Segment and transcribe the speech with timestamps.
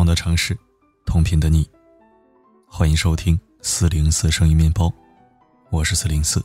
[0.00, 0.58] 同的城市，
[1.04, 1.68] 同频的你，
[2.66, 4.90] 欢迎收听四零四声音面包，
[5.68, 6.42] 我是四零四，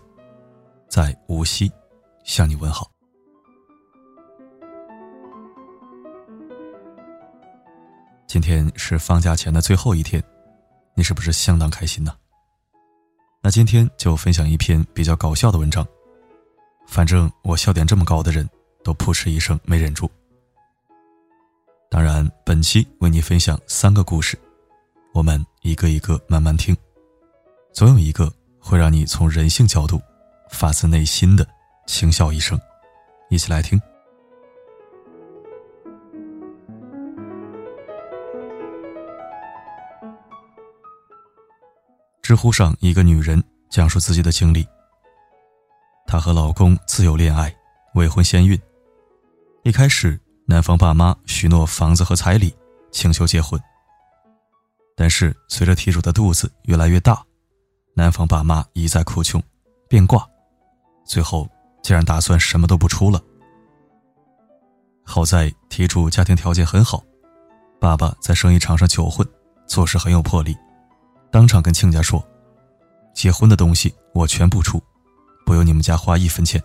[0.89, 1.71] 在无锡
[2.25, 2.91] 向你问好。
[8.27, 10.21] 今天是放假前的最后一天，
[10.93, 12.13] 你是不是相当开心呢？
[13.41, 15.87] 那今天就分享一篇比较搞笑的文章，
[16.89, 18.49] 反正我笑点这么高的人
[18.83, 20.11] 都扑哧一声没忍住。
[21.89, 24.37] 当然，本期为你分享三个故事，
[25.13, 26.75] 我们一个一个慢慢听，
[27.71, 30.01] 总有一个会让你从人性角度
[30.49, 31.47] 发自内心的
[31.87, 32.59] 轻笑一声。
[33.29, 33.79] 一起来听。
[42.21, 44.67] 知乎上一个女人讲述自己的经历，
[46.07, 47.55] 她和老公自由恋爱，
[47.93, 48.59] 未婚先孕，
[49.63, 50.19] 一开始。
[50.47, 52.55] 男方爸妈许诺房子和彩礼，
[52.91, 53.59] 请求结婚。
[54.95, 57.21] 但是随着题主的肚子越来越大，
[57.95, 59.41] 男方爸妈一再哭穷，
[59.89, 60.23] 变卦，
[61.03, 61.49] 最后
[61.81, 63.19] 竟然打算什么都不出了。
[65.03, 67.03] 好在题主家庭条件很好，
[67.79, 69.27] 爸爸在生意场上求混，
[69.65, 70.55] 做事很有魄力，
[71.31, 72.23] 当场跟亲家说
[73.15, 74.79] ：“结婚的东西我全部出，
[75.43, 76.61] 不用你们家花一分钱。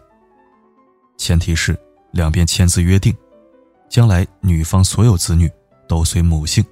[1.17, 1.79] 前提是
[2.13, 3.17] 两边签字约定。”
[3.91, 5.51] 将来女方所有子女
[5.89, 6.65] 都随母姓。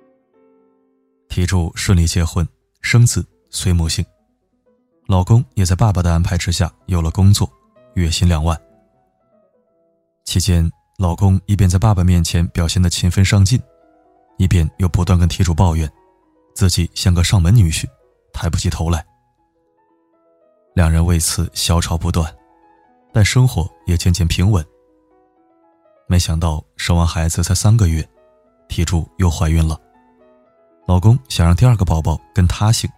[1.28, 2.46] 提出顺利结婚
[2.80, 4.04] 生子随母姓，
[5.06, 7.50] 老公也在爸爸的安排之下有了工作，
[7.94, 8.58] 月薪两万。
[10.24, 13.60] 期间，老公一边在爸爸面前表现的勤奋上进，
[14.38, 15.90] 一边又不断跟题主抱怨，
[16.54, 17.84] 自己像个上门女婿，
[18.32, 19.04] 抬不起头来。
[20.74, 22.32] 两人为此小吵不断，
[23.12, 24.64] 但生活也渐渐平稳。
[26.10, 28.02] 没想到生完孩子才三个月，
[28.66, 29.78] 题主又怀孕了。
[30.86, 32.90] 老公想让第二个宝宝跟他姓。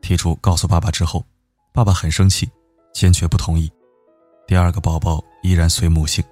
[0.00, 1.22] 题主告诉爸爸之后，
[1.74, 2.50] 爸爸很生气，
[2.94, 3.70] 坚决不同意。
[4.46, 6.24] 第二个宝宝依然随母姓。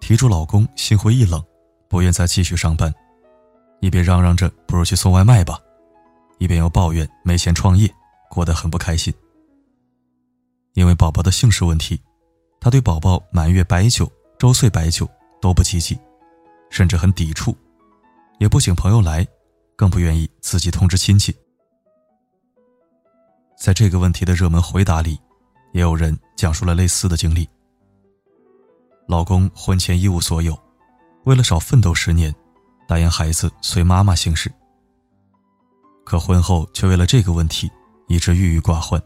[0.00, 1.44] 题主老公心灰意冷，
[1.88, 2.94] 不愿再继续上班，
[3.80, 5.58] 一边嚷嚷着不如去送外卖吧，
[6.38, 7.92] 一边又抱怨没钱创业，
[8.30, 9.12] 过得很不开心。
[10.74, 12.00] 因为宝宝的姓氏问题，
[12.60, 14.08] 他对宝宝满月摆酒。
[14.40, 15.06] 周岁摆酒
[15.38, 16.00] 都不积极，
[16.70, 17.54] 甚至很抵触，
[18.38, 19.22] 也不请朋友来，
[19.76, 21.36] 更不愿意自己通知亲戚。
[23.54, 25.20] 在这个问题的热门回答里，
[25.74, 27.46] 也有人讲述了类似的经历。
[29.06, 30.58] 老公婚前一无所有，
[31.24, 32.34] 为了少奋斗十年，
[32.88, 34.50] 答应孩子随妈妈姓氏。
[36.02, 37.70] 可婚后却为了这个问题
[38.08, 38.98] 一直郁郁寡欢，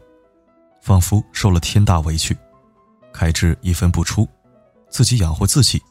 [0.81, 2.37] 仿佛受了天大委屈，
[3.11, 4.25] 开支一分不出。
[4.95, 5.83] 自己养活自己，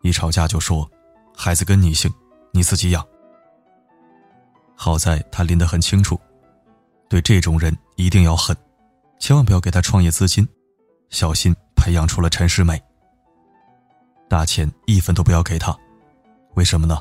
[0.00, 0.90] 一吵架就说
[1.32, 2.12] ：“孩子跟你姓，
[2.50, 3.06] 你自己养。”
[4.74, 6.18] 好在他拎得很清楚，
[7.08, 8.56] 对这种人一定要狠，
[9.20, 10.44] 千万不要给他创业资金，
[11.08, 12.82] 小心培养出了陈世美。
[14.28, 15.78] 大钱一分都不要给他，
[16.54, 17.00] 为什么呢？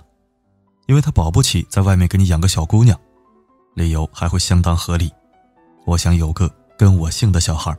[0.85, 2.95] 因为他保不齐在外面给你养个小姑娘，
[3.73, 5.11] 理由还会相当合理。
[5.87, 6.47] 我想有个
[6.77, 7.75] 跟我姓的小孩，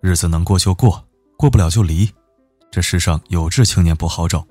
[0.00, 1.04] 日子能过就过。
[1.36, 2.10] 过不了就离，
[2.70, 4.46] 这世上有志青年不好找，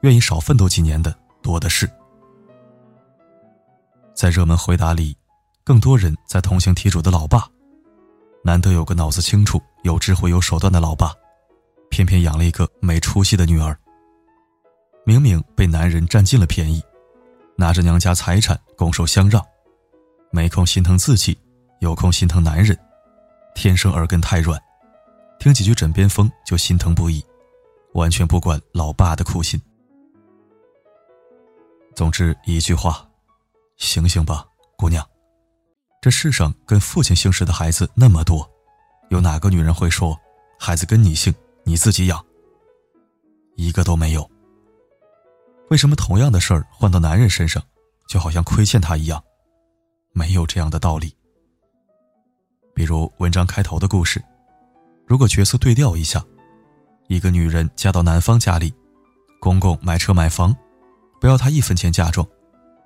[0.00, 1.88] 愿意少奋斗几年的多的是。
[4.14, 5.16] 在热门回答里，
[5.64, 7.46] 更多人在同情题主的老爸，
[8.42, 11.12] 难得有个脑子清楚、有智慧、有手段的老爸，
[11.90, 13.76] 偏偏养了一个没出息的女儿。
[15.04, 16.82] 明明被男人占尽了便宜，
[17.56, 19.44] 拿着娘家财产拱手相让，
[20.30, 21.38] 没空心疼自己，
[21.80, 22.78] 有空心疼男人，
[23.54, 24.60] 天生耳根太软。
[25.42, 27.20] 听几句枕边风就心疼不已，
[27.94, 29.60] 完全不管老爸的苦心。
[31.96, 33.04] 总之一句话，
[33.76, 34.46] 醒醒吧，
[34.76, 35.04] 姑娘！
[36.00, 38.48] 这世上跟父亲姓氏的孩子那么多，
[39.10, 40.16] 有哪个女人会说
[40.60, 41.34] 孩子跟你姓，
[41.64, 42.24] 你自己养？
[43.56, 44.30] 一个都没有。
[45.70, 47.60] 为什么同样的事儿换到男人身上，
[48.06, 49.20] 就好像亏欠他一样？
[50.12, 51.12] 没有这样的道理。
[52.72, 54.22] 比如文章开头的故事。
[55.12, 56.24] 如果角色对调一下，
[57.06, 58.72] 一个女人嫁到男方家里，
[59.38, 60.56] 公公买车买房，
[61.20, 62.26] 不要她一分钱嫁妆，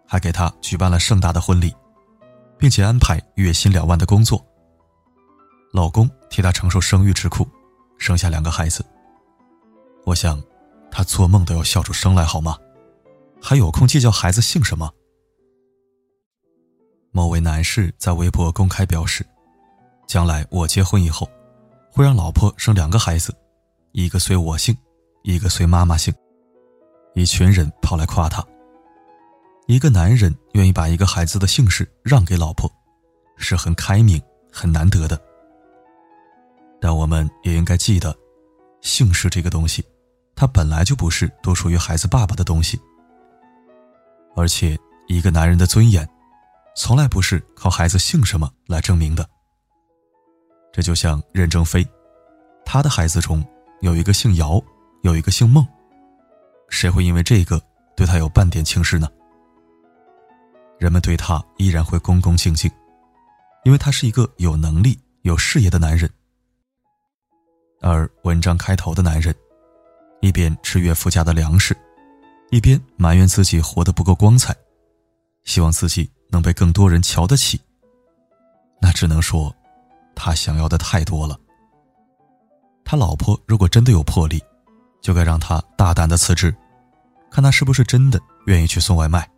[0.09, 1.73] 还给她举办了盛大的婚礼，
[2.59, 4.45] 并且安排月薪两万的工作。
[5.73, 7.47] 老公替她承受生育之苦，
[7.97, 8.85] 生下两个孩子。
[10.05, 10.43] 我想，
[10.91, 12.59] 她做梦都要笑出声来，好吗？
[13.41, 14.91] 还有空计较孩子姓什么？
[17.13, 19.25] 某位男士在微博公开表示，
[20.09, 21.31] 将来我结婚以后。
[21.97, 23.35] 会让老婆生两个孩子，
[23.93, 24.77] 一个随我姓，
[25.23, 26.13] 一个随妈妈姓。
[27.15, 28.45] 一群人跑来夸他。
[29.67, 32.71] 一个男人愿意把一个孩子的姓氏让给老婆，
[33.39, 34.21] 是很开明、
[34.53, 35.19] 很难得的。
[36.83, 38.15] 但我们也应该记得，
[38.83, 39.83] 姓氏这个东西，
[40.35, 42.79] 它本来就不是独属于孩子爸爸的东西。
[44.37, 44.79] 而且，
[45.09, 46.07] 一个男人的尊严，
[46.77, 49.27] 从来不是靠孩子姓什么来证明的。
[50.77, 51.83] 这就像任正非，
[52.63, 53.43] 他的孩子中
[53.81, 54.63] 有一个姓姚，
[55.05, 55.67] 有一个姓孟，
[56.69, 57.59] 谁会因为这个
[57.97, 59.09] 对他有半点轻视呢？
[60.79, 62.71] 人们对他依然会恭恭敬敬，
[63.65, 66.11] 因为他是一个有能力、有事业的男人。
[67.81, 69.35] 而文章开头的男人，
[70.21, 71.75] 一边吃岳父家的粮食，
[72.51, 74.55] 一边埋怨自己活得不够光彩，
[75.45, 77.59] 希望自己能被更多人瞧得起。
[78.79, 79.51] 那只能说。
[80.17, 81.39] 他想要的太多了。
[82.85, 84.43] 他老婆如果真的有魄力，
[85.01, 86.53] 就该让他大胆的辞职，
[87.31, 89.29] 看他是不是真的愿意去送外卖。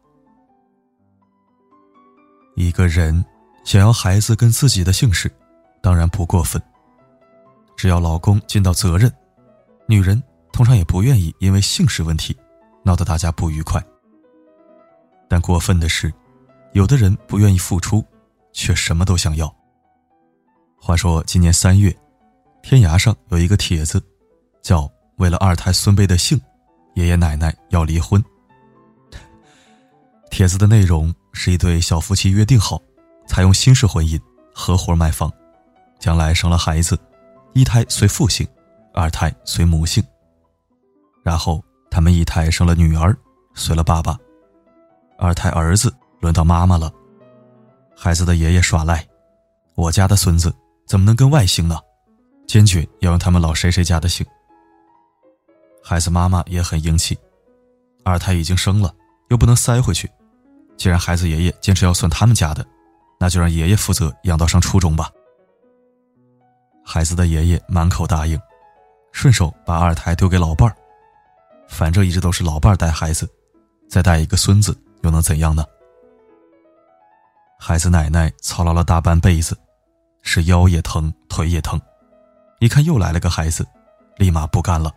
[2.54, 3.24] 一个人
[3.64, 5.30] 想要孩子跟自己的姓氏，
[5.82, 6.62] 当然不过分。
[7.76, 9.12] 只要老公尽到责任，
[9.86, 10.22] 女人
[10.52, 12.36] 通常也不愿意因为姓氏问题
[12.82, 13.82] 闹得大家不愉快。
[15.28, 16.12] 但过分的是，
[16.72, 18.04] 有的人不愿意付出，
[18.52, 19.54] 却什么都想要。
[20.80, 21.94] 话说今年三月，
[22.62, 24.02] 天涯上有一个帖子，
[24.62, 26.40] 叫“为了二胎孙辈的姓，
[26.94, 28.22] 爷爷奶奶要离婚”。
[30.30, 32.80] 帖子的内容是一对小夫妻约定好，
[33.26, 34.18] 采用新式婚姻，
[34.54, 35.30] 合伙买房，
[35.98, 36.98] 将来生了孩子，
[37.52, 38.46] 一胎随父姓，
[38.94, 40.02] 二胎随母姓。
[41.22, 43.14] 然后他们一胎生了女儿，
[43.54, 44.16] 随了爸爸；
[45.18, 46.90] 二胎儿子轮到妈妈了。
[47.94, 49.06] 孩子的爷爷耍赖，
[49.74, 50.50] 我家的孙子。
[50.88, 51.78] 怎么能跟外姓呢？
[52.46, 54.26] 坚决要用他们老谁谁家的姓。
[55.84, 57.16] 孩子妈妈也很硬气，
[58.04, 58.90] 二胎已经生了，
[59.28, 60.10] 又不能塞回去。
[60.78, 62.66] 既然孩子爷爷坚持要算他们家的，
[63.20, 65.10] 那就让爷爷负责养到上初中吧。
[66.82, 68.40] 孩子的爷爷满口答应，
[69.12, 70.74] 顺手把二胎丢给老伴儿。
[71.68, 73.28] 反正一直都是老伴儿带孩子，
[73.90, 75.66] 再带一个孙子又能怎样呢？
[77.58, 79.54] 孩子奶奶操劳了大半辈子。
[80.30, 81.80] 是腰也疼，腿也疼，
[82.60, 83.66] 一看又来了个孩子，
[84.18, 84.92] 立马不干了。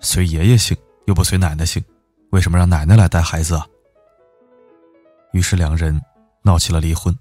[0.00, 0.76] 随爷爷姓
[1.06, 1.80] 又不随奶奶姓，
[2.30, 3.64] 为什么让奶奶来带孩子啊？
[5.32, 6.00] 于是两人
[6.42, 7.16] 闹起了离婚。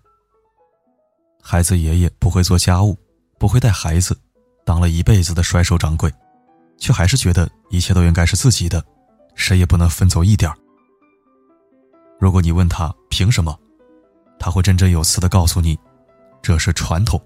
[1.39, 2.97] 孩子爷爷不会做家务，
[3.37, 4.19] 不会带孩子，
[4.65, 6.11] 当了一辈子的甩手掌柜，
[6.79, 8.83] 却还是觉得一切都应该是自己的，
[9.35, 10.51] 谁也不能分走一点
[12.19, 13.55] 如果你问他凭什么，
[14.39, 15.77] 他会振振有词的告诉你。
[16.41, 17.21] 这是传统。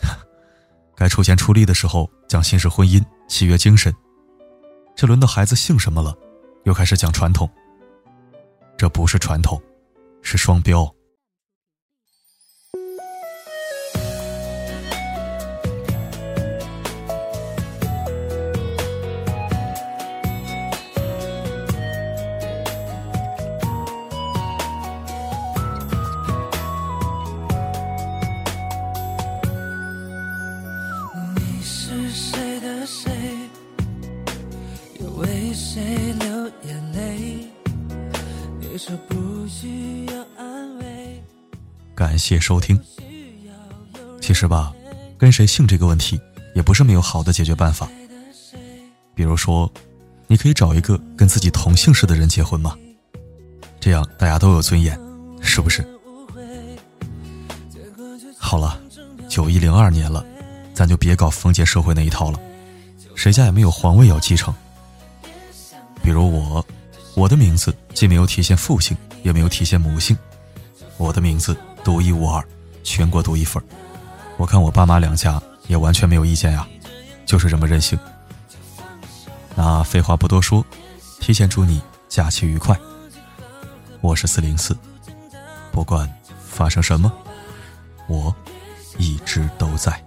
[0.96, 3.94] 该出钱出力的时候讲新式婚姻契约精神，
[4.94, 6.16] 这轮到孩子姓什么了，
[6.64, 7.48] 又开始讲传统。
[8.76, 9.60] 这不是传统，
[10.22, 10.92] 是双标。
[36.62, 37.46] 眼泪。
[38.60, 41.22] 你说不需要安慰
[41.94, 42.80] 感谢收听。
[44.20, 44.72] 其实吧，
[45.18, 46.20] 跟谁姓这个问题
[46.54, 47.88] 也不是没有好的解决办法。
[49.14, 49.70] 比如说，
[50.26, 52.76] 你可以找一个跟自己同姓氏的人结婚嘛，
[53.78, 54.98] 这样大家都有尊严，
[55.40, 55.84] 是不是？
[58.38, 58.80] 好了，
[59.28, 60.24] 九一零二年了，
[60.74, 62.40] 咱就别搞封建社会那一套了。
[63.14, 64.52] 谁家也没有皇位要继承。
[66.04, 66.64] 比如我，
[67.16, 70.16] 我的名字既没有体现父姓，也没有体现母姓，
[70.98, 71.56] 我的名字。
[71.82, 72.42] 独一无二，
[72.82, 73.62] 全国独一份
[74.38, 76.66] 我看我爸妈两家也完全没有意见呀，
[77.26, 77.98] 就是这么任性。
[79.54, 80.64] 那废话不多说，
[81.20, 82.74] 提前祝你假期愉快。
[84.00, 84.74] 我是四零四，
[85.72, 86.10] 不管
[86.42, 87.12] 发生什么，
[88.06, 88.34] 我
[88.96, 90.02] 一直都在。